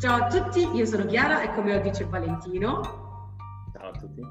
[0.00, 2.80] Ciao a tutti, io sono Chiara e come oggi c'è Valentino.
[3.70, 4.22] Ciao a tutti.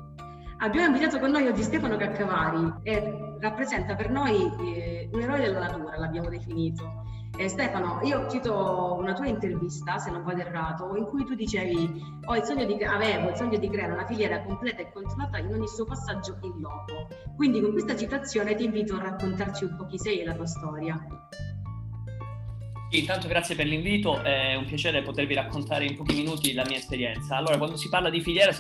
[0.61, 5.59] Abbiamo invitato con noi oggi Stefano Caccavari e rappresenta per noi eh, un eroe della
[5.59, 7.03] natura, l'abbiamo definito.
[7.37, 12.03] Eh, Stefano, io cito una tua intervista, se non vado errato, in cui tu dicevi
[12.25, 15.67] oh, il di, avevo il sogno di creare una filiera completa e controllata in ogni
[15.67, 17.07] suo passaggio in loco.
[17.35, 20.47] Quindi con questa citazione ti invito a raccontarci un po' chi sei e la tua
[20.47, 20.99] storia.
[22.91, 27.35] Intanto grazie per l'invito, è un piacere potervi raccontare in pochi minuti la mia esperienza.
[27.35, 28.51] Allora, quando si parla di filiera,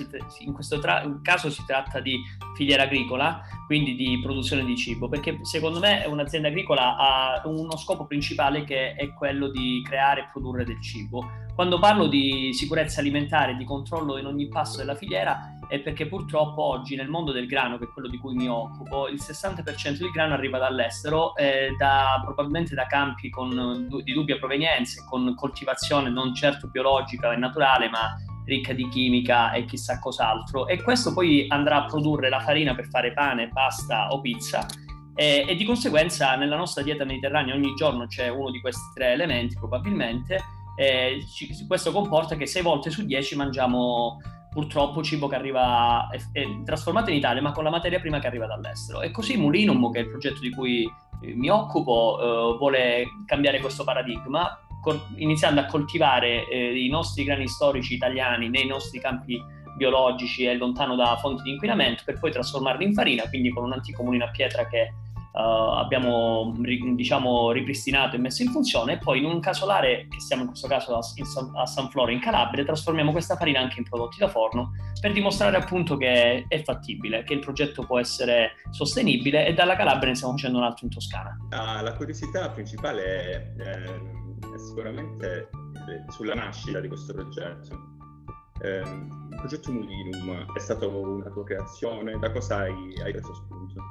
[0.41, 2.15] in questo tra- caso si tratta di
[2.55, 8.05] filiera agricola, quindi di produzione di cibo, perché secondo me un'azienda agricola ha uno scopo
[8.05, 11.47] principale che è quello di creare e produrre del cibo.
[11.55, 16.63] Quando parlo di sicurezza alimentare di controllo in ogni passo della filiera, è perché purtroppo
[16.63, 20.09] oggi nel mondo del grano, che è quello di cui mi occupo, il 60% del
[20.09, 26.33] grano arriva dall'estero, eh, da, probabilmente da campi con, di dubbia provenienza, con coltivazione non
[26.33, 30.65] certo biologica e naturale, ma ricca di chimica e chissà cos'altro.
[30.65, 34.65] E questo poi andrà a produrre la farina per fare pane, pasta o pizza.
[35.13, 39.11] E, e di conseguenza nella nostra dieta mediterranea ogni giorno c'è uno di questi tre
[39.11, 40.39] elementi probabilmente.
[40.75, 41.23] E
[41.67, 44.17] questo comporta che 6 volte su 10 mangiamo
[44.51, 48.27] purtroppo cibo che arriva è, è, trasformato in Italia ma con la materia prima che
[48.27, 49.01] arriva dall'estero.
[49.01, 50.83] E così Mulinum che è il progetto di cui
[51.21, 57.23] eh, mi occupo eh, vuole cambiare questo paradigma col- iniziando a coltivare eh, i nostri
[57.23, 59.41] grani storici italiani nei nostri campi
[59.77, 63.71] biologici e lontano da fonti di inquinamento per poi trasformarli in farina quindi con un
[63.71, 64.93] antico mulino a pietra che
[65.33, 65.39] uh,
[65.77, 66.55] abbiamo
[66.95, 70.67] diciamo, ripristinato e messo in funzione e poi in un casolare che siamo in questo
[70.67, 70.99] caso a,
[71.61, 75.57] a San Floro in Calabria trasformiamo questa farina anche in prodotti da forno per dimostrare
[75.57, 80.33] appunto che è fattibile, che il progetto può essere sostenibile e dalla Calabria ne stiamo
[80.33, 81.37] facendo un altro in Toscana.
[81.49, 85.49] Ah, la curiosità principale è, è, è sicuramente
[86.09, 87.87] sulla nascita di questo progetto.
[88.61, 92.17] Eh, il progetto Mulinum è stato una tua creazione?
[92.19, 93.81] Da cosa hai, hai preso spunto?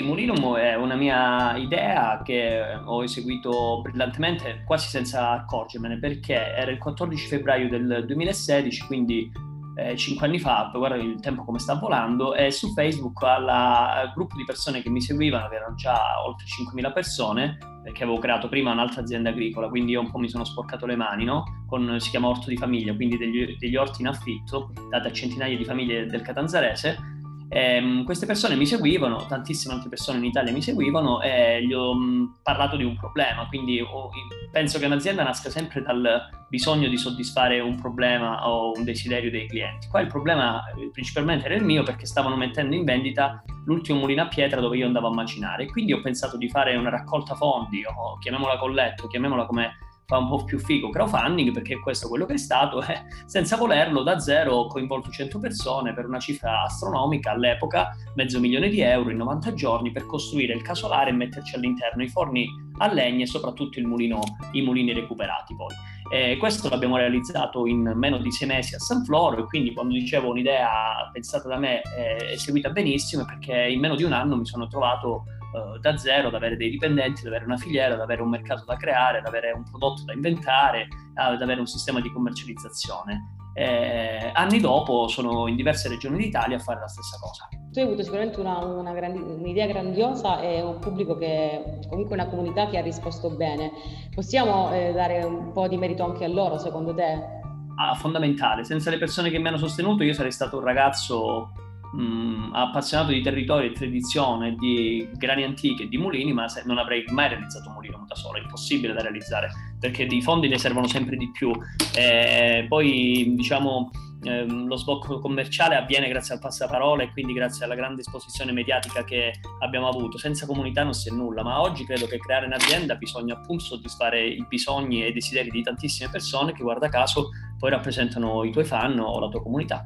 [0.00, 6.70] Il Mulinum è una mia idea che ho eseguito brillantemente quasi senza accorgermene perché era
[6.70, 9.30] il 14 febbraio del 2016, quindi
[9.76, 14.36] eh, 5 anni fa, guarda il tempo come sta volando, e su Facebook al gruppo
[14.36, 18.72] di persone che mi seguivano, che erano già oltre 5.000 persone, perché avevo creato prima
[18.72, 21.44] un'altra azienda agricola, quindi io un po' mi sono sporcato le mani, no?
[21.66, 25.58] Con, si chiama Orto di Famiglia, quindi degli, degli orti in affitto, dati a centinaia
[25.58, 27.09] di famiglie del Catanzarese,
[27.52, 31.92] eh, queste persone mi seguivano, tantissime altre persone in Italia mi seguivano e gli ho
[31.92, 34.08] mh, parlato di un problema, quindi ho,
[34.52, 39.48] penso che un'azienda nasca sempre dal bisogno di soddisfare un problema o un desiderio dei
[39.48, 39.88] clienti.
[39.88, 44.22] Qua il problema eh, principalmente era il mio perché stavano mettendo in vendita l'ultimo mulino
[44.22, 47.82] a pietra dove io andavo a macinare quindi ho pensato di fare una raccolta fondi
[47.84, 49.72] o chiamiamola colletto, chiamiamola come
[50.10, 53.56] fa un po' più figo crowdfunding perché questo è quello che è stato e senza
[53.56, 58.80] volerlo da zero ho coinvolto 100 persone per una cifra astronomica all'epoca, mezzo milione di
[58.80, 63.22] euro in 90 giorni per costruire il casolare e metterci all'interno i forni a legna
[63.22, 64.20] e soprattutto il mulino,
[64.52, 65.74] i mulini recuperati poi.
[66.12, 69.94] E questo l'abbiamo realizzato in meno di sei mesi a San Floro e quindi quando
[69.94, 74.46] dicevo un'idea pensata da me è eseguita benissimo perché in meno di un anno mi
[74.46, 78.22] sono trovato uh, da zero, ad avere dei dipendenti, ad avere una filiera, ad avere
[78.22, 82.10] un mercato da creare, ad avere un prodotto da inventare, ad avere un sistema di
[82.10, 83.38] commercializzazione.
[83.52, 87.48] Eh, anni dopo sono in diverse regioni d'Italia a fare la stessa cosa.
[87.72, 92.26] Tu hai avuto sicuramente una, una grandi, un'idea grandiosa e un pubblico che, comunque una
[92.26, 93.72] comunità che ha risposto bene.
[94.14, 97.38] Possiamo eh, dare un po' di merito anche a loro, secondo te?
[97.76, 98.64] Ah, fondamentale.
[98.64, 101.52] Senza le persone che mi hanno sostenuto io sarei stato un ragazzo
[101.92, 107.04] mh, appassionato di territorio e tradizione, di grani antiche e di mulini, ma non avrei
[107.08, 111.16] mai realizzato un mulino da è impossibile da realizzare, perché di fondi ne servono sempre
[111.16, 111.52] di più.
[111.94, 113.90] E poi, diciamo,
[114.22, 119.04] ehm, lo sbocco commerciale avviene grazie al passaparola e quindi grazie alla grande esposizione mediatica
[119.04, 120.18] che abbiamo avuto.
[120.18, 124.26] Senza comunità non si è nulla, ma oggi credo che creare un'azienda bisogna appunto soddisfare
[124.26, 128.64] i bisogni e i desideri di tantissime persone che guarda caso poi rappresentano i tuoi
[128.64, 129.84] fan o la tua comunità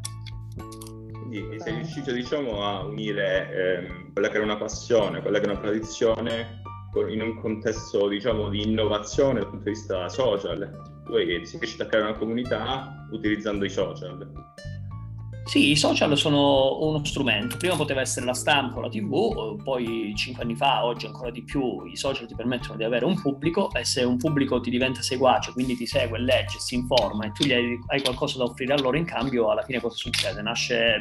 [1.34, 5.50] Quindi sei riuscito diciamo, a unire ehm, quella che era una passione, quella che è
[5.50, 6.62] una tradizione
[7.08, 11.02] in un contesto diciamo, di innovazione dal punto di vista social.
[11.04, 14.53] Tu sei riuscito a creare una comunità utilizzando i social.
[15.44, 17.58] Sì, i social sono uno strumento.
[17.58, 21.44] Prima poteva essere la stampa o la TV, poi cinque anni fa, oggi ancora di
[21.44, 25.02] più, i social ti permettono di avere un pubblico e se un pubblico ti diventa
[25.02, 28.72] seguace, quindi ti segue, legge, si informa e tu gli hai, hai qualcosa da offrire
[28.72, 30.40] a loro in cambio, alla fine cosa succede?
[30.40, 30.98] Nasce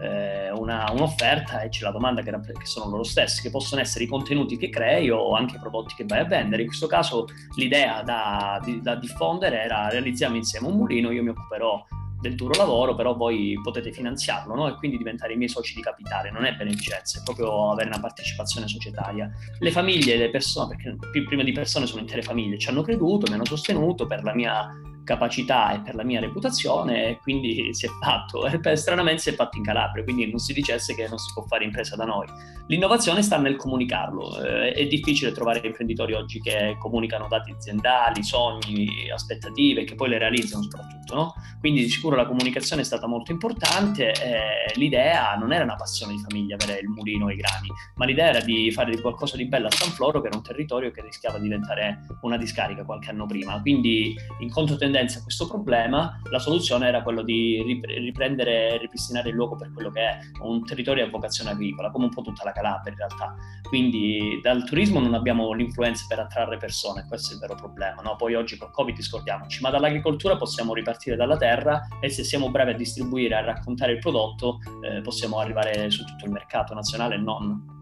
[0.00, 4.04] eh, una, un'offerta e c'è la domanda che, che, sono loro stessi, che possono essere
[4.04, 6.62] i contenuti che crei o anche i prodotti che vai a vendere.
[6.62, 7.26] In questo caso
[7.56, 11.84] l'idea da, di, da diffondere era realizziamo insieme un mulino, io mi occuperò
[12.22, 14.68] del duro lavoro, però voi potete finanziarlo no?
[14.68, 16.30] e quindi diventare i miei soci di capitale.
[16.30, 19.28] Non è beneficenza, è proprio avere una partecipazione societaria.
[19.58, 23.34] Le famiglie, le persone, perché prima di persone sono intere famiglie, ci hanno creduto, mi
[23.34, 24.70] hanno sostenuto per la mia
[25.04, 28.46] capacità e per la mia reputazione e quindi si è fatto.
[28.74, 31.64] Stranamente si è fatto in Calabria, quindi non si dicesse che non si può fare
[31.64, 32.26] impresa da noi.
[32.68, 34.42] L'innovazione sta nel comunicarlo.
[34.42, 40.18] Eh, è difficile trovare imprenditori oggi che comunicano dati aziendali, sogni, aspettative, che poi le
[40.18, 41.14] realizzano soprattutto.
[41.14, 41.34] No?
[41.58, 44.12] Quindi di sicuro la comunicazione è stata molto importante.
[44.12, 48.04] Eh, l'idea non era una passione di famiglia avere il mulino e i grani, ma
[48.04, 51.02] l'idea era di fare qualcosa di bello a San Floro, che era un territorio che
[51.02, 53.60] rischiava di diventare una discarica qualche anno prima.
[53.60, 59.34] Quindi in controtendenza a questo problema, la soluzione era quello di riprendere e ripristinare il
[59.34, 62.52] luogo per quello che è un territorio a vocazione agricola, come un po' tutta la
[62.52, 63.34] Calabria in realtà.
[63.68, 68.02] Quindi dal turismo non abbiamo l'influenza per attrarre persone, questo è il vero problema.
[68.02, 68.16] No?
[68.16, 72.70] Poi oggi col Covid scordiamoci, ma dall'agricoltura possiamo ripartire dalla terra e se siamo bravi
[72.70, 77.18] a distribuire, a raccontare il prodotto, eh, possiamo arrivare su tutto il mercato nazionale e
[77.18, 77.80] non.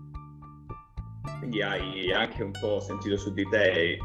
[1.39, 3.99] Quindi hai anche un po' sentito su di te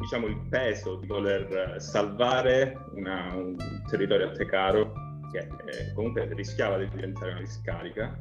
[0.00, 3.56] diciamo, il peso di voler salvare una, un
[3.88, 4.92] territorio a te caro
[5.30, 8.18] che eh, comunque rischiava di diventare una discarica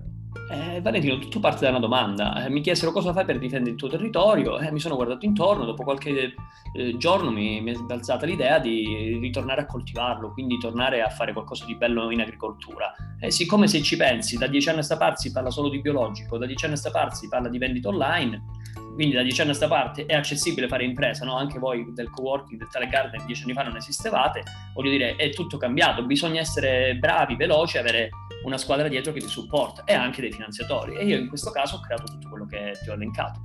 [0.49, 2.45] eh, Valentino, tutto parte da una domanda.
[2.45, 5.65] Eh, mi chiesero cosa fai per difendere il tuo territorio, eh, mi sono guardato intorno,
[5.65, 6.33] dopo qualche
[6.73, 11.33] eh, giorno mi, mi, è balzata l'idea di ritornare a coltivarlo, quindi tornare a fare
[11.33, 12.93] qualcosa di bello in agricoltura.
[13.19, 15.81] E siccome se ci pensi, da dieci anni a sta parte si parla solo di
[15.81, 18.41] biologico, da dieci anni a sta parte si parla di vendita online,
[18.95, 21.37] quindi da dieci anni a sta parte è accessibile fare impresa, no?
[21.37, 24.43] anche voi del co-working, del telegarden dieci anni fa non esistevate,
[24.73, 28.09] voglio dire è tutto cambiato, bisogna essere bravi, veloci, avere
[28.43, 30.95] una squadra dietro che ti supporta e anche dei finanziatori.
[30.95, 33.39] E io in questo caso ho creato tutto quello che ti ho elencato.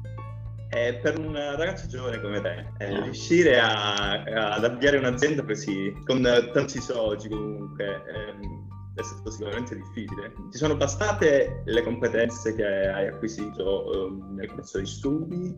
[0.70, 4.22] Eh, per un ragazzo giovane come te, eh, riuscire a,
[4.54, 10.32] ad avviare un'azienda così, con tanti soci comunque, ehm, è stato sicuramente difficile.
[10.50, 15.54] Ti sono bastate le competenze che hai acquisito ehm, nel corso di studi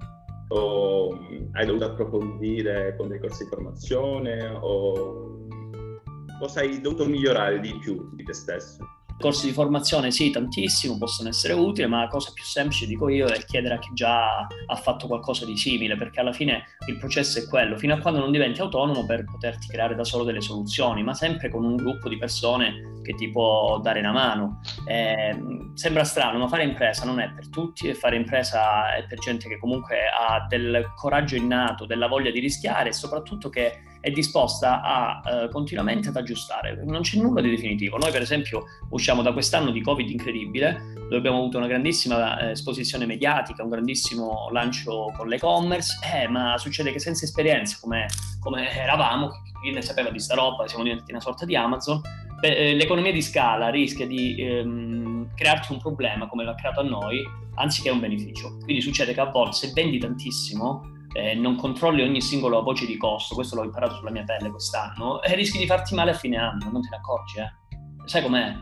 [0.49, 1.19] o
[1.53, 5.47] hai dovuto approfondire con dei corsi di formazione o
[6.39, 8.96] cosa hai dovuto migliorare di più di te stesso?
[9.19, 13.27] Corsi di formazione sì, tantissimo, possono essere utili, ma la cosa più semplice, dico io,
[13.27, 17.39] è chiedere a chi già ha fatto qualcosa di simile, perché alla fine il processo
[17.39, 21.03] è quello, fino a quando non diventi autonomo per poterti creare da solo delle soluzioni,
[21.03, 24.61] ma sempre con un gruppo di persone che ti può dare una mano.
[24.87, 25.37] Eh,
[25.75, 29.59] sembra strano, ma fare impresa non è per tutti fare impresa è per gente che
[29.59, 35.21] comunque ha del coraggio innato, della voglia di rischiare e soprattutto che è disposta a
[35.25, 36.81] eh, continuamente ad aggiustare.
[36.85, 37.99] Non c'è nulla di definitivo.
[37.99, 42.51] Noi, per esempio, usciamo da quest'anno di Covid incredibile, dove abbiamo avuto una grandissima eh,
[42.53, 48.07] esposizione mediatica, un grandissimo lancio con l'e-commerce, eh, ma succede che senza esperienza, come,
[48.39, 49.29] come eravamo,
[49.61, 52.01] chi ne sapeva di sta roba, siamo diventati una sorta di Amazon,
[52.39, 57.25] beh, l'economia di scala rischia di ehm, crearti un problema come l'ha creato a noi,
[57.57, 58.59] anziché un beneficio.
[58.63, 62.99] Quindi succede che a volte se vendi tantissimo, eh, non controlli ogni singola voce di
[62.99, 66.37] costo, questo l'ho imparato sulla mia pelle quest'anno, e rischi di farti male a fine
[66.37, 67.51] anno, non te ne accorgi, eh.
[68.05, 68.55] Sai com'è?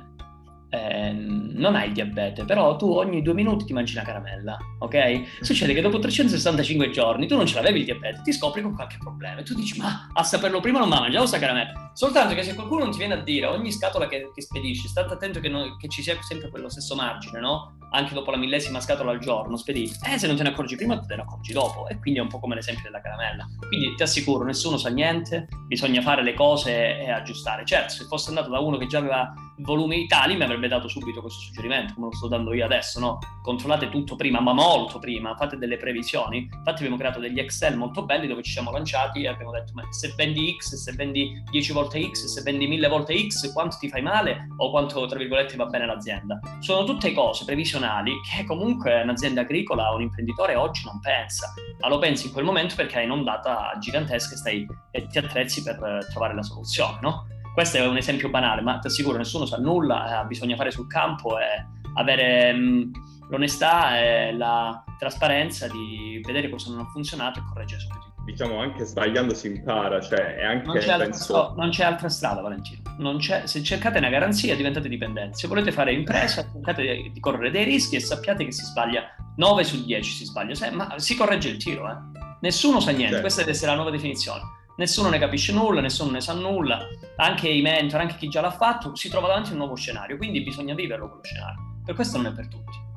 [0.71, 5.41] Eh, non hai il diabete, però tu ogni due minuti ti mangi una caramella, ok?
[5.41, 8.97] Succede che dopo 365 giorni tu non ce l'avevi il diabete, ti scopri con qualche
[8.99, 11.93] problema e tu dici, ma a saperlo prima non mi mangiavo questa caramella.
[11.95, 15.13] Soltanto che se qualcuno non ti viene a dire ogni scatola che, che spedisci, state
[15.13, 17.77] attento che, non, che ci sia sempre quello stesso margine, no?
[17.95, 20.99] Anche dopo la millesima scatola al giorno, spediti, eh, se non te ne accorgi prima,
[20.99, 21.87] te ne accorgi dopo.
[21.89, 23.47] E quindi è un po' come l'esempio della caramella.
[23.69, 27.65] Quindi ti assicuro, nessuno sa niente, bisogna fare le cose e aggiustare.
[27.65, 31.21] Certo, se fosse andato da uno che già aveva volumi tali, mi avrebbe dato subito
[31.21, 33.19] questo suggerimento, come lo sto dando io adesso, no?
[33.43, 36.49] Controllate tutto prima, ma molto prima, fate delle previsioni.
[36.53, 39.85] Infatti abbiamo creato degli Excel molto belli dove ci siamo lanciati e abbiamo detto, ma
[39.91, 43.89] se vendi X, se vendi 10 volte X, se vendi 1000 volte X, quanto ti
[43.89, 46.41] fai male o quanto, tra virgolette, va bene l'azienda?
[46.59, 51.53] Sono tutte cose previsionali tradizionali che comunque un'azienda agricola o un imprenditore oggi non pensa,
[51.81, 55.63] ma lo pensi in quel momento perché hai un'ondata gigantesca e, stai, e ti attrezzi
[55.63, 57.27] per trovare la soluzione, no?
[57.53, 60.89] questo è un esempio banale, ma ti assicuro, nessuno sa nulla, eh, bisogna fare sul
[60.89, 61.65] campo e
[61.95, 62.91] avere mh,
[63.29, 68.13] l'onestà e la trasparenza di vedere cosa non ha funzionato e correggere subito.
[68.25, 70.67] Diciamo anche sbagliando si impara, cioè è anche...
[70.67, 71.49] Non c'è, penso...
[71.49, 73.19] altra, non c'è altra strada, Valentino.
[73.45, 75.39] se cercate una garanzia diventate dipendenti.
[75.39, 79.65] Se volete fare impresa, cercate di correre dei rischi e sappiate che si sbaglia 9
[79.65, 81.97] su 10 si sbaglia, ma si corregge il tiro, eh.
[82.41, 83.21] Nessuno sa niente, certo.
[83.21, 84.43] questa deve essere la nuova definizione
[84.77, 86.87] nessuno ne capisce nulla, nessuno ne sa nulla,
[87.17, 90.17] anche i mentor, anche chi già l'ha fatto, si trova davanti a un nuovo scenario,
[90.17, 91.81] quindi bisogna viverlo quello scenario.
[91.85, 92.93] Per questo non è per tutti.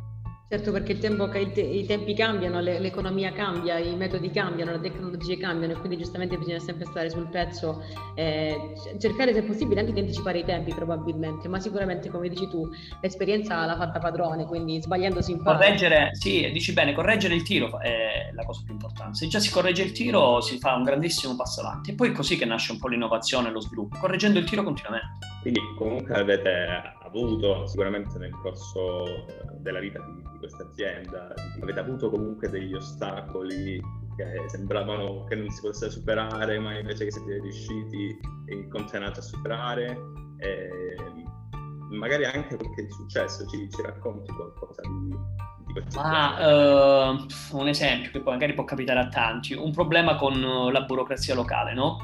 [0.50, 5.74] Certo, perché il tempo, i tempi cambiano, l'economia cambia, i metodi cambiano, le tecnologie cambiano
[5.74, 7.84] e quindi giustamente bisogna sempre stare sul pezzo,
[8.16, 12.66] eh, cercare se possibile anche di anticipare i tempi probabilmente, ma sicuramente come dici tu
[13.02, 15.58] l'esperienza l'ha fatta padrone, quindi sbagliando si impara.
[15.58, 19.16] Correggere, sì, dici bene, correggere il tiro è la cosa più importante.
[19.16, 22.12] Se già si corregge il tiro si fa un grandissimo passo avanti e poi è
[22.14, 25.18] così che nasce un po' l'innovazione e lo sviluppo, correggendo il tiro continuamente.
[25.42, 29.26] Quindi comunque avete avuto sicuramente nel corso
[29.60, 31.34] della vita di di questa azienda?
[31.62, 33.82] Avete avuto comunque degli ostacoli
[34.16, 39.24] che sembravano che non si potesse superare, ma invece che siete riusciti e continuate a
[39.24, 39.98] superare?
[40.40, 41.06] E
[41.90, 45.46] magari anche qualche successo, ci, ci racconti qualcosa di?
[45.96, 50.40] Ah, uh, un esempio che poi magari può capitare a tanti, un problema con
[50.72, 51.98] la burocrazia locale, no?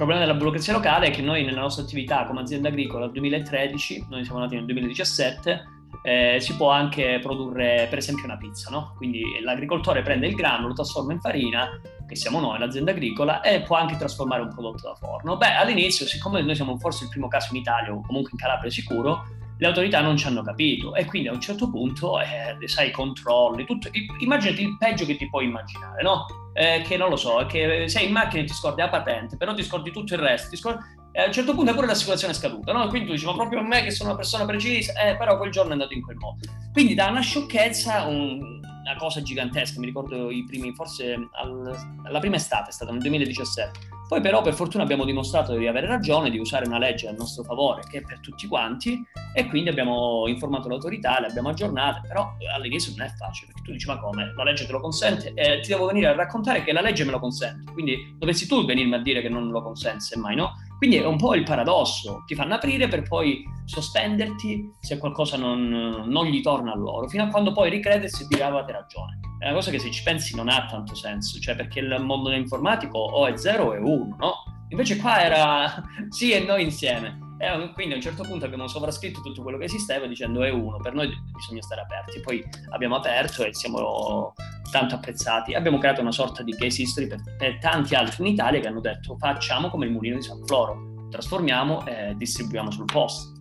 [0.00, 3.12] Il problema della burocrazia locale è che noi nella nostra attività come azienda agricola dal
[3.12, 5.64] 2013, noi siamo nati nel 2017,
[6.02, 8.94] eh, si può anche produrre per esempio una pizza, no?
[8.96, 11.78] Quindi l'agricoltore prende il grano, lo trasforma in farina,
[12.08, 15.36] che siamo noi, l'azienda agricola, e può anche trasformare un prodotto da forno.
[15.36, 18.70] Beh, all'inizio, siccome noi siamo forse il primo caso in Italia o comunque in Calabria
[18.70, 19.26] sicuro,
[19.60, 23.66] le autorità non ci hanno capito e quindi a un certo punto, eh, sai, controlli,
[23.66, 26.24] tutto, immaginati il peggio che ti puoi immaginare, no?
[26.54, 29.52] Eh, che non lo so, che sei in macchina e ti scordi la patente, però
[29.52, 32.72] ti scordi tutto il resto, scordi, e a un certo punto pure l'assicurazione è scaduta,
[32.72, 32.88] no?
[32.88, 35.50] Quindi tu dici, ma proprio a me che sono una persona precisa, eh, però quel
[35.50, 36.38] giorno è andato in quel modo.
[36.72, 42.18] Quindi da una sciocchezza, un, una cosa gigantesca, mi ricordo i primi, forse al, la
[42.18, 43.98] prima estate è stata nel 2017.
[44.10, 47.44] Poi però per fortuna abbiamo dimostrato di avere ragione, di usare una legge a nostro
[47.44, 49.00] favore che è per tutti quanti
[49.32, 53.70] e quindi abbiamo informato l'autorità, le abbiamo aggiornate, però all'inizio non è facile perché tu
[53.70, 56.72] dici ma come, la legge te lo consente e ti devo venire a raccontare che
[56.72, 60.00] la legge me lo consente, quindi dovessi tu venirmi a dire che non lo consente,
[60.00, 60.54] semmai no?
[60.80, 65.68] Quindi è un po' il paradosso, ti fanno aprire per poi sospenderti se qualcosa non,
[66.06, 69.18] non gli torna a loro, fino a quando poi ricredersi e dire avete ragione.
[69.38, 72.32] È una cosa che se ci pensi non ha tanto senso, cioè perché il mondo
[72.32, 74.34] informatico o è 0 o è 1, no?
[74.70, 77.29] Invece qua era sì e noi insieme.
[77.42, 80.76] E quindi a un certo punto abbiamo sovrascritto tutto quello che esisteva dicendo è uno,
[80.76, 82.20] per noi bisogna stare aperti.
[82.20, 84.34] Poi abbiamo aperto e siamo
[84.70, 85.54] tanto apprezzati.
[85.54, 88.80] Abbiamo creato una sorta di case history per, per tanti altri in Italia che hanno
[88.80, 93.40] detto facciamo come il mulino di San Floro, trasformiamo e distribuiamo sul posto.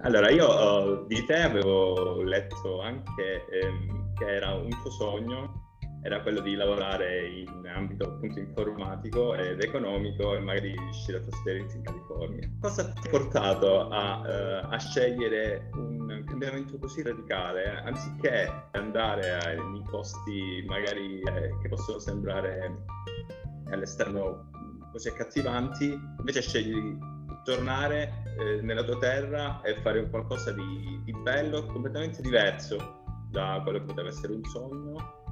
[0.00, 5.65] Allora, io uh, di te avevo letto anche ehm, che era un tuo sogno
[6.06, 11.78] era quello di lavorare in ambito appunto informatico ed economico e magari riuscire a trasferirsi
[11.78, 12.48] in California.
[12.60, 19.82] Cosa ti ha portato a, uh, a scegliere un cambiamento così radicale, anziché andare nei
[19.90, 22.84] posti magari eh, che possono sembrare
[23.70, 24.48] all'esterno
[24.92, 25.86] così accattivanti,
[26.18, 26.98] invece scegli di
[27.42, 33.80] tornare eh, nella tua terra e fare qualcosa di, di bello, completamente diverso da quello
[33.80, 35.24] che poteva essere un sogno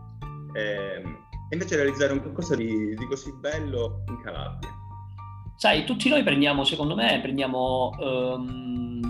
[0.54, 1.18] e ehm,
[1.50, 4.70] invece realizzare un qualcosa di, di, così bello in Calabria.
[5.56, 9.00] Sai, tutti noi prendiamo, secondo me, prendiamo um,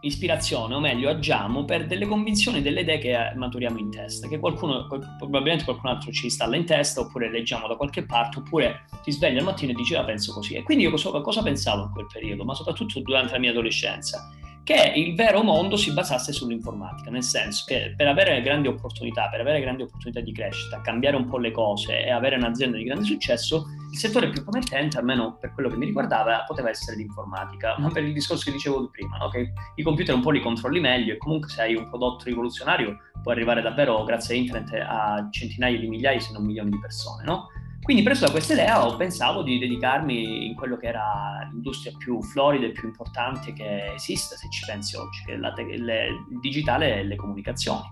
[0.00, 4.86] ispirazione, o meglio, agiamo per delle convinzioni, delle idee che maturiamo in testa, che qualcuno,
[4.86, 9.38] probabilmente qualcun altro ci installa in testa, oppure leggiamo da qualche parte, oppure ti svegli
[9.38, 10.54] al mattino e dici, la ah, penso così.
[10.54, 14.30] E quindi io cosa, cosa pensavo in quel periodo, ma soprattutto durante la mia adolescenza?
[14.64, 19.40] Che il vero mondo si basasse sull'informatica, nel senso che per avere grandi opportunità, per
[19.40, 23.04] avere grandi opportunità di crescita, cambiare un po' le cose e avere un'azienda di grande
[23.04, 27.90] successo, il settore più promettente, almeno per quello che mi riguardava, poteva essere l'informatica, ma
[27.90, 29.28] per il discorso che dicevo prima, no?
[29.28, 32.98] che i computer un po' li controlli meglio e comunque se hai un prodotto rivoluzionario
[33.22, 37.24] puoi arrivare davvero, grazie a internet, a centinaia di migliaia, se non milioni di persone,
[37.24, 37.48] no?
[37.90, 42.22] Quindi preso da questa idea ho pensato di dedicarmi in quello che era l'industria più
[42.22, 46.38] florida e più importante che esiste, se ci pensi oggi, che è la le, il
[46.38, 47.82] digitale e le comunicazioni.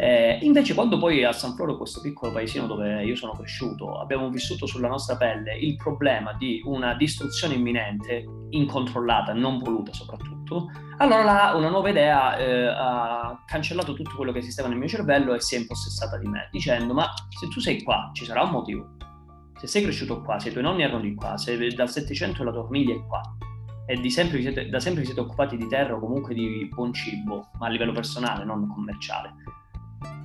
[0.00, 4.30] Eh, invece quando poi a San Floro, questo piccolo paesino dove io sono cresciuto, abbiamo
[4.30, 11.24] vissuto sulla nostra pelle il problema di una distruzione imminente, incontrollata, non voluta soprattutto, allora
[11.24, 15.42] là una nuova idea eh, ha cancellato tutto quello che esisteva nel mio cervello e
[15.42, 18.95] si è impossessata di me, dicendo ma se tu sei qua ci sarà un motivo
[19.56, 22.52] se sei cresciuto qua, se i tuoi nonni erano di qua, se dal Settecento la
[22.52, 23.20] tua famiglia è qua,
[23.86, 27.50] e sempre siete, da sempre vi siete occupati di terra o comunque di buon cibo,
[27.58, 29.34] ma a livello personale, non commerciale.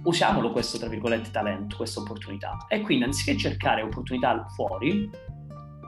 [0.03, 2.65] Usiamolo questo, tra virgolette, talento, questa opportunità.
[2.67, 5.07] E quindi anziché cercare opportunità fuori,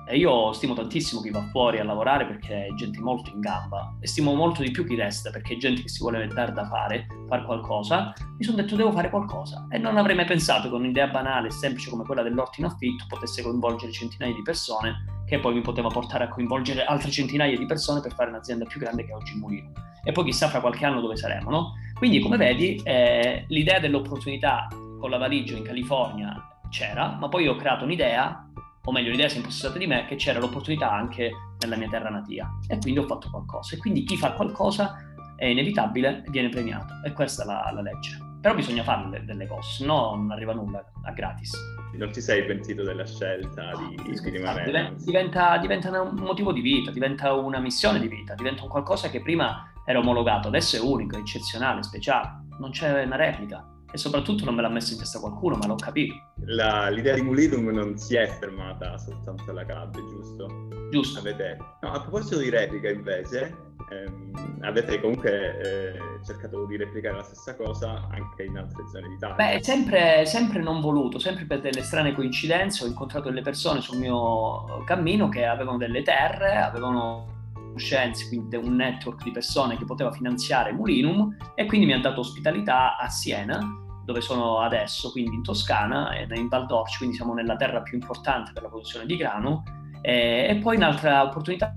[0.06, 3.96] e io stimo tantissimo chi va fuori a lavorare perché è gente molto in gamba
[4.00, 6.68] e stimo molto di più chi resta perché è gente che si vuole dare da
[6.68, 8.14] fare, fare qualcosa.
[8.38, 11.52] Mi sono detto devo fare qualcosa e non avrei mai pensato che un'idea banale e
[11.52, 15.88] semplice come quella dell'orto in affitto potesse coinvolgere centinaia di persone che poi mi poteva
[15.88, 19.72] portare a coinvolgere altre centinaia di persone per fare un'azienda più grande che oggi Mulino.
[20.04, 21.72] E poi chissà fra qualche anno dove saremo, no?
[21.94, 24.68] Quindi come vedi eh, l'idea dell'opportunità
[25.00, 26.36] con la valigia in California
[26.70, 28.50] c'era, ma poi ho creato un'idea
[28.86, 32.10] o meglio l'idea si è impossessata di me, che c'era l'opportunità anche nella mia terra
[32.10, 33.76] natia e quindi ho fatto qualcosa.
[33.76, 34.98] E quindi chi fa qualcosa
[35.38, 38.18] è inevitabile viene premiato e questa è la, la legge.
[38.42, 41.54] Però bisogna fare delle cose, se no non arriva nulla a gratis.
[41.94, 44.96] Non ti sei pentito della scelta di, no, di rimanere?
[44.98, 49.22] Diventa, diventa, un motivo di vita, diventa una missione di vita, diventa un qualcosa che
[49.22, 54.56] prima era omologato, adesso è unico, eccezionale, speciale, non c'è una replica e soprattutto non
[54.56, 56.16] me l'ha messo in testa qualcuno, ma l'ho capito.
[56.46, 60.68] La, l'idea di Mulidum non si è fermata soltanto alla Calabria, giusto?
[60.90, 61.20] Giusto.
[61.20, 61.58] Avete...
[61.82, 63.56] No, a proposito di replica invece,
[63.92, 69.36] ehm, avete comunque eh, cercato di replicare la stessa cosa anche in altre zone d'Italia?
[69.36, 74.00] Beh, sempre, sempre non voluto, sempre per delle strane coincidenze ho incontrato delle persone sul
[74.00, 77.42] mio cammino che avevano delle terre, avevano
[77.74, 82.22] conoscenze, quindi un network di persone che poteva finanziare Mulinum e quindi mi ha dato
[82.22, 83.60] ospitalità a Siena
[84.06, 88.52] dove sono adesso, quindi in Toscana in Val d'Orci, quindi siamo nella terra più importante
[88.52, 89.64] per la produzione di grano.
[90.02, 91.74] E, e poi un'altra opportunità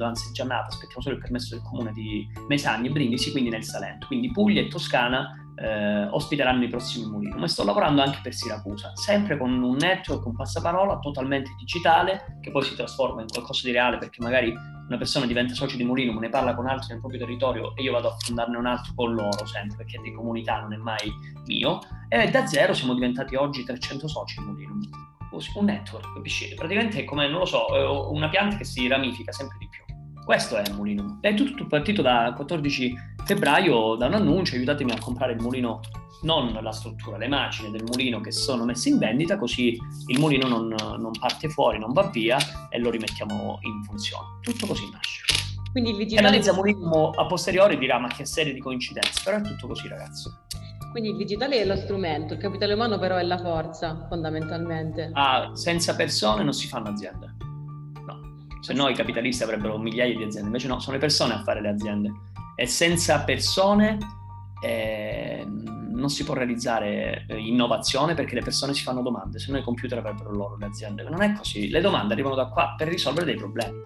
[0.00, 3.64] anzi già nata, aspettiamo solo il permesso del comune di Mesagni e Brindisi, quindi nel
[3.64, 8.32] Salento, quindi Puglia e Toscana eh, ospiteranno i prossimi mulini, ma sto lavorando anche per
[8.32, 13.62] Siracusa, sempre con un network, un passaparola totalmente digitale che poi si trasforma in qualcosa
[13.64, 14.52] di reale perché magari
[14.92, 17.92] una persona diventa socio di Mulino, ne parla con altri nel proprio territorio e io
[17.92, 21.10] vado a fondarne un altro con loro sempre perché di comunità non è mai
[21.46, 21.80] mio
[22.10, 24.80] e da zero siamo diventati oggi 300 soci di Mulino
[25.54, 26.54] un network, capisci?
[26.54, 27.66] Praticamente è come, non lo so,
[28.12, 29.81] una pianta che si ramifica sempre di più.
[30.24, 31.18] Questo è il mulino.
[31.20, 35.80] È tutto partito da 14 febbraio da un annuncio, aiutatemi a comprare il mulino
[36.22, 40.46] non la struttura, le macine del mulino che sono messe in vendita, così il mulino
[40.46, 42.38] non, non parte fuori, non va via
[42.70, 44.38] e lo rimettiamo in funzione.
[44.42, 45.24] Tutto così nasce.
[45.72, 46.28] Quindi il digitale...
[46.28, 50.30] Analizza mulino a posteriori dirà ma che serie di coincidenze, però è tutto così ragazzi.
[50.92, 55.10] Quindi il digitale è lo strumento, il capitale umano però è la forza fondamentalmente.
[55.14, 57.31] Ah, senza persone non si fanno aziende.
[58.62, 61.60] Se no i capitalisti avrebbero migliaia di aziende, invece no, sono le persone a fare
[61.60, 62.12] le aziende.
[62.54, 63.98] E senza persone
[64.62, 69.58] eh, non si può realizzare eh, innovazione perché le persone si fanno domande, se no
[69.58, 71.02] i computer avrebbero loro le aziende.
[71.02, 73.84] Non è così, le domande arrivano da qua per risolvere dei problemi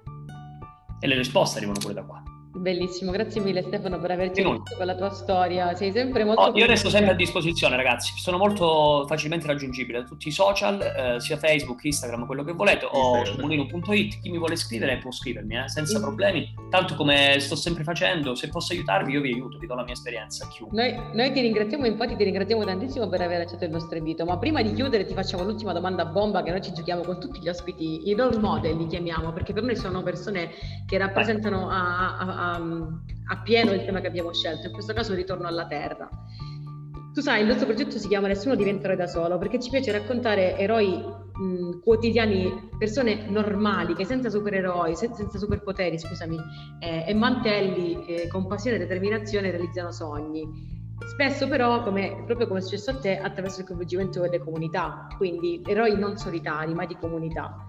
[1.00, 2.22] e le risposte arrivano pure da qua.
[2.56, 5.74] Bellissimo, grazie mille Stefano per averci aiutato con la tua storia.
[5.74, 6.40] Sei sempre molto.
[6.40, 8.12] Oh, io resto sempre a disposizione, ragazzi.
[8.16, 12.86] Sono molto facilmente raggiungibile da tutti i social, eh, sia Facebook, Instagram, quello che volete,
[12.90, 14.20] o mulino.it.
[14.20, 16.52] Chi mi vuole scrivere può scrivermi eh, senza problemi.
[16.70, 19.92] Tanto come sto sempre facendo, se posso aiutarvi, io vi aiuto, vi do la mia
[19.92, 20.48] esperienza.
[20.70, 24.24] Noi, noi, ti ringraziamo, infatti, ti ringraziamo tantissimo per aver accettato il nostro invito.
[24.24, 27.40] Ma prima di chiudere, ti facciamo l'ultima domanda bomba che noi ci giochiamo con tutti
[27.40, 30.50] gli ospiti, i role model li chiamiamo, perché per noi sono persone
[30.86, 35.14] che rappresentano a, a, a a, pieno il tema che abbiamo scelto, in questo caso
[35.14, 36.08] ritorno alla terra.
[37.12, 39.90] Tu sai, il nostro progetto si chiama Nessuno diventa eroe da solo, perché ci piace
[39.90, 46.36] raccontare eroi mh, quotidiani, persone normali, che senza supereroi, senza, senza superpoteri, scusami,
[46.80, 50.74] eh, e mantelli, eh, con passione e determinazione realizzano sogni.
[51.06, 55.62] Spesso però, come, proprio come è successo a te, attraverso il coinvolgimento delle comunità, quindi
[55.64, 57.64] eroi non solitari, ma di comunità.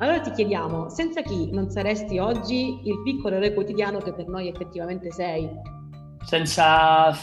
[0.00, 4.48] Allora ti chiediamo, senza chi non saresti oggi il piccolo eroe quotidiano che per noi
[4.48, 5.46] effettivamente sei?
[6.24, 7.14] Senza,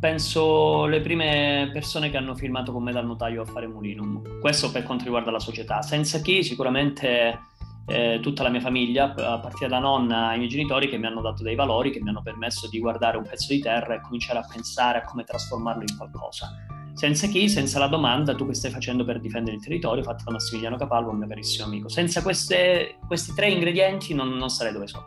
[0.00, 4.40] penso, le prime persone che hanno firmato con me dal notaio a fare Mulinum.
[4.40, 5.82] Questo per quanto riguarda la società.
[5.82, 7.38] Senza chi sicuramente
[7.86, 11.20] eh, tutta la mia famiglia, a partire da nonna ai miei genitori, che mi hanno
[11.20, 14.38] dato dei valori, che mi hanno permesso di guardare un pezzo di terra e cominciare
[14.38, 16.48] a pensare a come trasformarlo in qualcosa
[16.94, 20.32] senza chi, senza la domanda, tu che stai facendo per difendere il territorio, fatta da
[20.32, 21.88] Massimiliano Capalvo, un mio carissimo amico.
[21.88, 25.06] Senza queste, questi tre ingredienti non, non sarei dove sono.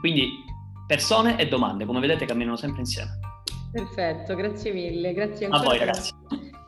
[0.00, 0.30] Quindi
[0.86, 3.18] persone e domande, come vedete, camminano sempre insieme.
[3.72, 5.62] Perfetto, grazie mille, grazie ancora.
[5.62, 6.12] A voi ragazzi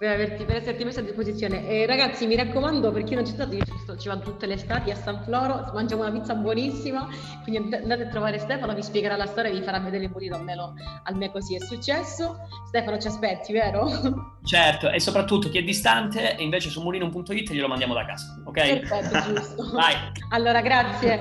[0.02, 1.64] per, averti, per esserti messa a disposizione.
[1.68, 4.46] E ragazzi, mi raccomando, per chi non c'è stato, io ci, sto, ci vado tutte
[4.46, 7.06] le estati a San Floro, mangiamo una pizza buonissima,
[7.44, 10.34] quindi andate a trovare Stefano, vi spiegherà la storia e vi farà vedere il pulito
[10.34, 12.36] almeno a me così è successo.
[12.66, 14.30] Stefano ci aspetti, vero?
[14.44, 18.80] Certo, e soprattutto chi è distante e invece su mulinum.it glielo mandiamo da casa, ok?
[18.80, 19.70] Perfetto, giusto.
[19.72, 19.94] Vai.
[20.30, 21.16] Allora, grazie.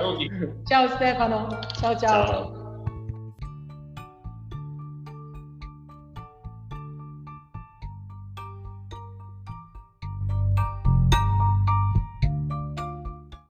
[0.66, 1.60] Ciao Stefano.
[1.80, 1.96] ciao.
[1.96, 2.28] ciao.
[2.28, 2.61] ciao.